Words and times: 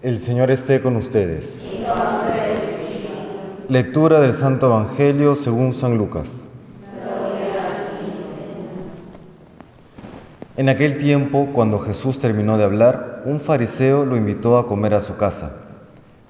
El 0.00 0.20
Señor 0.20 0.52
esté 0.52 0.80
con 0.80 0.94
ustedes. 0.94 1.60
Lectura 3.68 4.20
del 4.20 4.32
Santo 4.32 4.66
Evangelio 4.66 5.34
según 5.34 5.74
San 5.74 5.98
Lucas. 5.98 6.44
En 10.56 10.68
aquel 10.68 10.98
tiempo, 10.98 11.48
cuando 11.52 11.80
Jesús 11.80 12.20
terminó 12.20 12.56
de 12.58 12.62
hablar, 12.62 13.22
un 13.24 13.40
fariseo 13.40 14.04
lo 14.04 14.16
invitó 14.16 14.58
a 14.58 14.68
comer 14.68 14.94
a 14.94 15.00
su 15.00 15.16
casa. 15.16 15.56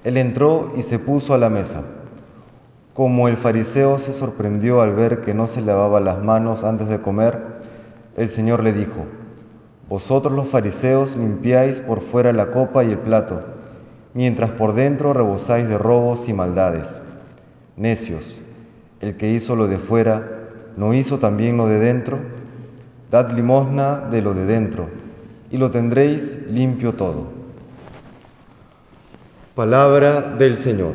Él 0.03 0.17
entró 0.17 0.73
y 0.75 0.81
se 0.81 0.97
puso 0.97 1.35
a 1.35 1.37
la 1.37 1.51
mesa. 1.51 1.83
Como 2.95 3.27
el 3.27 3.37
fariseo 3.37 3.99
se 3.99 4.13
sorprendió 4.13 4.81
al 4.81 4.95
ver 4.95 5.21
que 5.21 5.35
no 5.35 5.45
se 5.45 5.61
lavaba 5.61 5.99
las 5.99 6.23
manos 6.23 6.63
antes 6.63 6.89
de 6.89 7.01
comer, 7.01 7.39
el 8.17 8.29
Señor 8.29 8.63
le 8.63 8.73
dijo, 8.73 9.05
Vosotros 9.87 10.33
los 10.33 10.47
fariseos 10.47 11.15
limpiáis 11.15 11.79
por 11.79 12.01
fuera 12.01 12.33
la 12.33 12.49
copa 12.49 12.83
y 12.83 12.91
el 12.91 12.97
plato, 12.97 13.43
mientras 14.13 14.51
por 14.51 14.73
dentro 14.73 15.13
rebosáis 15.13 15.67
de 15.67 15.77
robos 15.77 16.27
y 16.27 16.33
maldades. 16.33 17.01
Necios, 17.75 18.41
el 18.99 19.15
que 19.15 19.29
hizo 19.31 19.55
lo 19.55 19.67
de 19.67 19.77
fuera, 19.77 20.27
¿no 20.75 20.93
hizo 20.93 21.19
también 21.19 21.57
lo 21.57 21.67
de 21.67 21.79
dentro? 21.79 22.19
Dad 23.11 23.31
limosna 23.31 23.99
de 23.99 24.21
lo 24.21 24.33
de 24.33 24.45
dentro, 24.45 24.87
y 25.49 25.57
lo 25.57 25.71
tendréis 25.71 26.47
limpio 26.49 26.93
todo. 26.93 27.27
Palabra 29.55 30.21
del 30.21 30.55
Señor. 30.55 30.93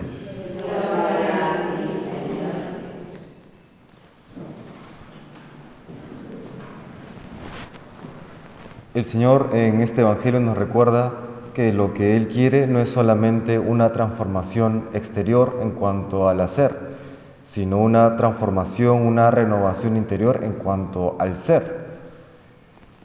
El 8.94 9.04
Señor 9.04 9.50
en 9.52 9.80
este 9.80 10.02
Evangelio 10.02 10.38
nos 10.38 10.56
recuerda 10.56 11.12
que 11.54 11.72
lo 11.72 11.94
que 11.94 12.16
Él 12.16 12.28
quiere 12.28 12.66
no 12.66 12.80
es 12.80 12.90
solamente 12.90 13.58
una 13.58 13.92
transformación 13.92 14.88
exterior 14.92 15.58
en 15.62 15.70
cuanto 15.70 16.28
al 16.28 16.40
hacer, 16.40 16.94
sino 17.42 17.78
una 17.78 18.16
transformación, 18.16 19.06
una 19.06 19.30
renovación 19.30 19.96
interior 19.96 20.40
en 20.42 20.52
cuanto 20.54 21.16
al 21.18 21.38
ser. 21.38 21.84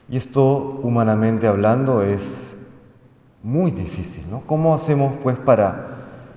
Y 0.09 0.17
esto, 0.17 0.79
humanamente 0.83 1.47
hablando, 1.47 2.01
es 2.01 2.57
muy 3.43 3.71
difícil, 3.71 4.25
¿no? 4.29 4.41
¿Cómo 4.45 4.73
hacemos 4.73 5.13
pues 5.23 5.37
para 5.37 5.87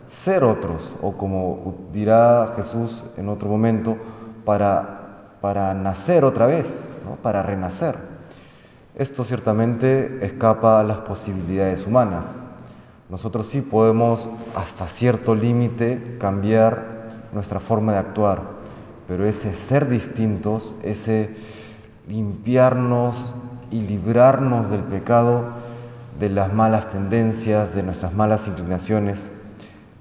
ser 0.06 0.44
otros? 0.44 0.94
O 1.02 1.12
como 1.12 1.74
dirá 1.92 2.52
Jesús 2.54 3.04
en 3.16 3.28
otro 3.28 3.48
momento, 3.48 3.96
para, 4.44 5.36
para 5.40 5.72
nacer 5.74 6.24
otra 6.24 6.46
vez, 6.46 6.92
¿no? 7.04 7.16
para 7.16 7.42
renacer. 7.42 8.11
Esto 8.94 9.24
ciertamente 9.24 10.18
escapa 10.22 10.78
a 10.78 10.84
las 10.84 10.98
posibilidades 10.98 11.86
humanas. 11.86 12.38
Nosotros 13.08 13.46
sí 13.46 13.62
podemos 13.62 14.28
hasta 14.54 14.86
cierto 14.86 15.34
límite 15.34 16.16
cambiar 16.20 17.08
nuestra 17.32 17.58
forma 17.58 17.92
de 17.92 17.98
actuar, 17.98 18.42
pero 19.08 19.26
ese 19.26 19.54
ser 19.54 19.88
distintos, 19.88 20.74
ese 20.82 21.34
limpiarnos 22.06 23.34
y 23.70 23.80
librarnos 23.80 24.68
del 24.70 24.82
pecado, 24.82 25.46
de 26.20 26.28
las 26.28 26.52
malas 26.52 26.90
tendencias, 26.90 27.74
de 27.74 27.82
nuestras 27.82 28.12
malas 28.12 28.46
inclinaciones, 28.46 29.30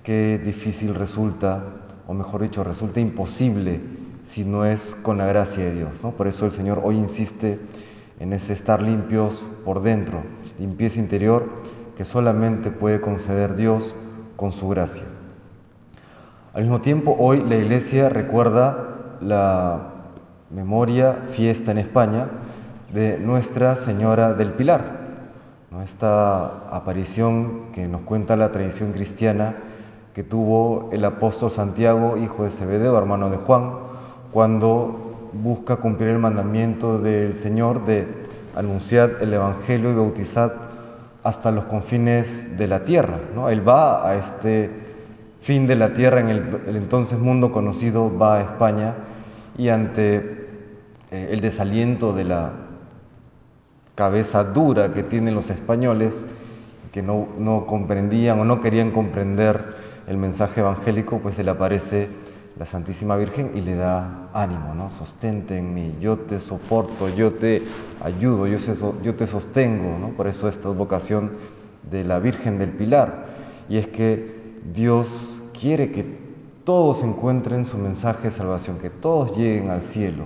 qué 0.03 0.37
difícil 0.37 0.95
resulta, 0.95 1.63
o 2.07 2.13
mejor 2.13 2.41
dicho, 2.41 2.65
resulta 2.65 2.99
imposible 2.99 3.79
si 4.23 4.43
no 4.43 4.65
es 4.65 4.95
con 5.01 5.17
la 5.17 5.25
gracia 5.27 5.63
de 5.63 5.75
Dios. 5.75 6.03
¿no? 6.03 6.11
Por 6.11 6.27
eso 6.27 6.45
el 6.45 6.51
Señor 6.51 6.81
hoy 6.83 6.97
insiste 6.97 7.57
en 8.21 8.33
ese 8.33 8.53
estar 8.53 8.83
limpios 8.83 9.47
por 9.65 9.81
dentro, 9.81 10.21
limpieza 10.59 10.99
interior 10.99 11.49
que 11.97 12.05
solamente 12.05 12.69
puede 12.69 13.01
conceder 13.01 13.55
Dios 13.55 13.95
con 14.35 14.51
su 14.51 14.69
gracia. 14.69 15.03
Al 16.53 16.61
mismo 16.61 16.81
tiempo, 16.81 17.15
hoy 17.17 17.41
la 17.41 17.55
Iglesia 17.55 18.09
recuerda 18.09 19.17
la 19.21 19.93
memoria, 20.51 21.13
fiesta 21.13 21.71
en 21.71 21.79
España, 21.79 22.27
de 22.93 23.17
Nuestra 23.17 23.75
Señora 23.75 24.33
del 24.33 24.51
Pilar, 24.51 25.01
esta 25.83 26.67
aparición 26.75 27.71
que 27.73 27.87
nos 27.87 28.01
cuenta 28.01 28.35
la 28.35 28.51
tradición 28.51 28.91
cristiana 28.91 29.55
que 30.13 30.23
tuvo 30.23 30.89
el 30.91 31.03
apóstol 31.05 31.49
Santiago, 31.49 32.17
hijo 32.17 32.43
de 32.43 32.51
Zebedeo, 32.51 32.95
hermano 32.97 33.31
de 33.31 33.37
Juan, 33.37 33.71
cuando 34.31 35.10
busca 35.33 35.77
cumplir 35.77 36.09
el 36.09 36.19
mandamiento 36.19 36.99
del 36.99 37.35
Señor 37.35 37.85
de 37.85 38.07
anunciar 38.55 39.17
el 39.21 39.33
Evangelio 39.33 39.91
y 39.91 39.95
bautizar 39.95 40.71
hasta 41.23 41.51
los 41.51 41.65
confines 41.65 42.57
de 42.57 42.67
la 42.67 42.83
tierra. 42.83 43.19
¿no? 43.35 43.49
Él 43.49 43.67
va 43.67 44.07
a 44.07 44.15
este 44.15 44.69
fin 45.39 45.67
de 45.67 45.75
la 45.75 45.93
tierra, 45.93 46.19
en 46.19 46.29
el, 46.29 46.75
entonces 46.75 47.17
mundo 47.19 47.51
conocido, 47.51 48.15
va 48.15 48.37
a 48.37 48.41
España 48.41 48.95
y 49.57 49.69
ante 49.69 50.47
eh, 51.11 51.29
el 51.31 51.41
desaliento 51.41 52.13
de 52.13 52.25
la 52.25 52.51
cabeza 53.95 54.43
dura 54.43 54.93
que 54.93 55.03
tienen 55.03 55.35
los 55.35 55.49
españoles, 55.49 56.13
que 56.91 57.01
no, 57.01 57.27
no 57.37 57.65
comprendían 57.65 58.39
o 58.39 58.45
no 58.45 58.61
querían 58.61 58.91
comprender 58.91 59.75
el 60.07 60.17
mensaje 60.17 60.59
evangélico, 60.59 61.19
pues 61.19 61.35
se 61.35 61.43
le 61.43 61.51
aparece 61.51 62.09
la 62.57 62.65
Santísima 62.65 63.15
Virgen 63.15 63.51
y 63.55 63.61
le 63.61 63.75
da 63.75 64.29
ánimo, 64.33 64.75
¿no? 64.75 64.89
Sostente 64.89 65.57
en 65.57 65.73
mí, 65.73 65.95
yo 65.99 66.19
te 66.19 66.39
soporto, 66.39 67.09
yo 67.09 67.33
te 67.33 67.63
ayudo, 68.01 68.47
yo, 68.47 68.57
yo 69.01 69.15
te 69.15 69.25
sostengo, 69.25 69.97
¿no? 69.97 70.09
Por 70.09 70.27
eso 70.27 70.49
esta 70.49 70.69
vocación 70.69 71.31
de 71.89 72.03
la 72.03 72.19
Virgen 72.19 72.57
del 72.57 72.71
Pilar. 72.71 73.27
Y 73.69 73.77
es 73.77 73.87
que 73.87 74.59
Dios 74.73 75.35
quiere 75.59 75.91
que 75.91 76.19
todos 76.63 77.03
encuentren 77.03 77.65
su 77.65 77.77
mensaje 77.77 78.23
de 78.23 78.31
salvación, 78.31 78.77
que 78.77 78.89
todos 78.89 79.35
lleguen 79.37 79.69
al 79.69 79.81
cielo. 79.81 80.25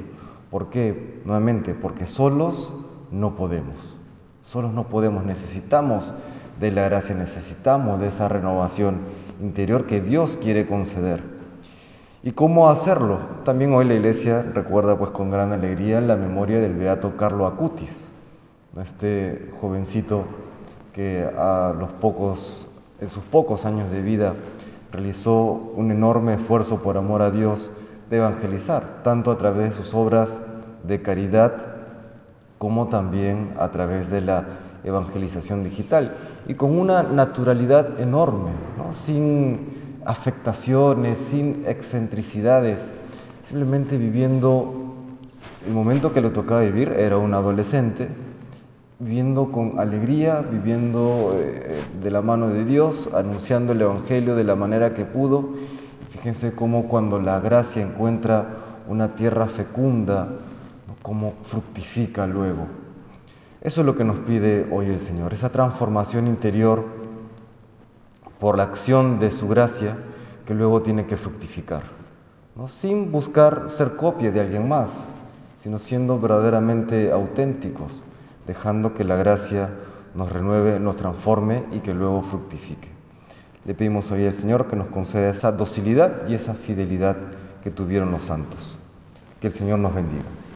¿Por 0.49 0.69
qué? 0.69 1.21
Nuevamente, 1.25 1.73
porque 1.73 2.05
solos 2.05 2.73
no 3.11 3.35
podemos. 3.35 3.97
Solos 4.41 4.73
no 4.73 4.87
podemos, 4.87 5.25
necesitamos 5.25 6.13
de 6.59 6.71
la 6.71 6.83
gracia, 6.83 7.15
necesitamos 7.15 7.99
de 7.99 8.07
esa 8.07 8.29
renovación 8.29 8.99
interior 9.41 9.85
que 9.85 10.01
Dios 10.01 10.37
quiere 10.37 10.65
conceder. 10.65 11.34
¿Y 12.25 12.31
cómo 12.31 12.69
hacerlo? 12.69 13.19
También 13.43 13.71
hoy 13.73 13.85
la 13.85 13.93
iglesia 13.93 14.41
recuerda 14.41 14.97
pues 14.97 15.11
con 15.11 15.29
gran 15.29 15.51
alegría 15.51 16.01
la 16.01 16.15
memoria 16.15 16.59
del 16.59 16.73
beato 16.73 17.15
Carlo 17.15 17.45
Acutis, 17.45 18.09
este 18.81 19.51
jovencito 19.61 20.23
que 20.91 21.23
a 21.37 21.75
los 21.79 21.91
pocos, 21.91 22.67
en 22.99 23.11
sus 23.11 23.23
pocos 23.25 23.67
años 23.67 23.91
de 23.91 24.01
vida 24.01 24.33
realizó 24.91 25.71
un 25.75 25.91
enorme 25.91 26.33
esfuerzo 26.33 26.81
por 26.81 26.97
amor 26.97 27.21
a 27.21 27.29
Dios 27.29 27.71
de 28.09 28.17
evangelizar, 28.17 29.03
tanto 29.03 29.29
a 29.29 29.37
través 29.37 29.69
de 29.69 29.83
sus 29.83 29.93
obras 29.93 30.41
de 30.81 31.03
caridad 31.03 31.53
como 32.57 32.87
también 32.87 33.53
a 33.59 33.69
través 33.69 34.09
de 34.09 34.21
la 34.21 34.45
evangelización 34.83 35.63
digital 35.63 36.17
y 36.47 36.55
con 36.55 36.75
una 36.75 37.03
naturalidad 37.03 37.99
enorme, 37.99 38.49
¿no? 38.79 38.93
sin 38.93 39.84
afectaciones, 40.05 41.17
sin 41.17 41.63
excentricidades, 41.67 42.91
simplemente 43.43 43.97
viviendo 43.97 44.93
el 45.65 45.73
momento 45.73 46.13
que 46.13 46.21
le 46.21 46.29
tocaba 46.29 46.61
vivir, 46.61 46.89
era 46.89 47.17
un 47.17 47.33
adolescente, 47.33 48.07
viviendo 48.99 49.51
con 49.51 49.79
alegría, 49.79 50.41
viviendo 50.41 51.35
eh, 51.35 51.81
de 52.01 52.11
la 52.11 52.21
mano 52.21 52.49
de 52.49 52.65
Dios, 52.65 53.09
anunciando 53.13 53.73
el 53.73 53.81
Evangelio 53.81 54.35
de 54.35 54.43
la 54.43 54.55
manera 54.55 54.93
que 54.93 55.05
pudo. 55.05 55.49
Fíjense 56.09 56.53
cómo 56.53 56.87
cuando 56.87 57.19
la 57.19 57.39
gracia 57.39 57.81
encuentra 57.81 58.47
una 58.87 59.15
tierra 59.15 59.47
fecunda, 59.47 60.29
cómo 61.01 61.33
fructifica 61.43 62.27
luego. 62.27 62.67
Eso 63.61 63.81
es 63.81 63.87
lo 63.87 63.95
que 63.95 64.03
nos 64.03 64.19
pide 64.19 64.67
hoy 64.71 64.85
el 64.85 64.99
Señor, 64.99 65.33
esa 65.33 65.51
transformación 65.51 66.27
interior 66.27 67.04
por 68.45 68.57
la 68.57 68.63
acción 68.65 69.17
de 69.17 69.31
su 69.31 69.47
gracia 69.47 69.97
que 70.45 70.53
luego 70.53 70.83
tiene 70.83 71.07
que 71.07 71.17
fructificar, 71.17 71.81
¿no? 72.55 72.67
sin 72.67 73.11
buscar 73.11 73.71
ser 73.71 73.95
copia 73.95 74.31
de 74.31 74.39
alguien 74.39 74.69
más, 74.69 75.05
sino 75.57 75.79
siendo 75.79 76.19
verdaderamente 76.19 77.11
auténticos, 77.11 78.03
dejando 78.45 78.93
que 78.93 79.03
la 79.03 79.15
gracia 79.15 79.71
nos 80.13 80.31
renueve, 80.31 80.79
nos 80.79 80.95
transforme 80.95 81.63
y 81.71 81.79
que 81.79 81.95
luego 81.95 82.21
fructifique. 82.21 82.87
Le 83.65 83.73
pedimos 83.73 84.11
hoy 84.11 84.27
al 84.27 84.33
Señor 84.33 84.67
que 84.67 84.75
nos 84.75 84.89
conceda 84.89 85.27
esa 85.27 85.51
docilidad 85.51 86.27
y 86.27 86.35
esa 86.35 86.53
fidelidad 86.53 87.17
que 87.63 87.71
tuvieron 87.71 88.11
los 88.11 88.25
santos. 88.25 88.77
Que 89.41 89.47
el 89.47 89.53
Señor 89.53 89.79
nos 89.79 89.95
bendiga. 89.95 90.25